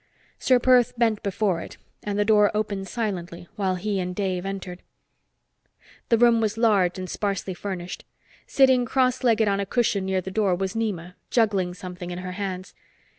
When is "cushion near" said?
9.67-10.19